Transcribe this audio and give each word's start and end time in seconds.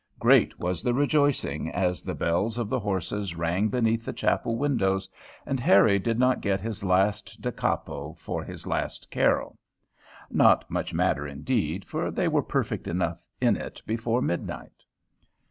Great 0.17 0.57
was 0.59 0.81
the 0.81 0.95
rejoicing 0.95 1.69
as 1.69 2.01
the 2.01 2.15
bells 2.15 2.57
of 2.57 2.69
the 2.69 2.79
horses 2.79 3.35
rang 3.35 3.67
beneath 3.69 4.03
the 4.03 4.11
chapel 4.11 4.55
windows, 4.57 5.07
and 5.45 5.59
Harry 5.59 5.99
did 5.99 6.17
not 6.17 6.41
get 6.41 6.59
his 6.59 6.83
last 6.83 7.39
da 7.39 7.51
capo 7.51 8.11
for 8.13 8.43
his 8.43 8.65
last 8.65 9.11
carol. 9.11 9.59
Not 10.31 10.67
much 10.71 10.91
matter 10.91 11.27
indeed, 11.27 11.85
for 11.85 12.09
they 12.09 12.27
were 12.27 12.41
perfect 12.41 12.87
enough 12.87 13.21
in 13.39 13.55
it 13.55 13.79
before 13.85 14.23
midnight. 14.23 14.83